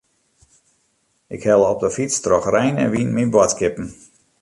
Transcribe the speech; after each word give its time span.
Ik 1.35 1.41
helle 1.47 1.67
op 1.73 1.81
'e 1.85 1.89
fyts 1.97 2.17
troch 2.25 2.51
rein 2.53 2.75
en 2.83 2.91
wyn 2.93 3.11
myn 3.15 3.33
boadskippen. 3.33 3.87